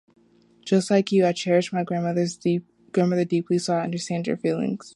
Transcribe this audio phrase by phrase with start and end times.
[0.65, 2.25] Just like you, I cherish my grandmother
[3.25, 4.89] deeply, so I understand your feelings.